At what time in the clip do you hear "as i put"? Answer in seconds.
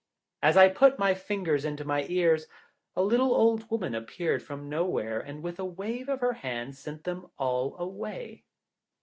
0.41-0.97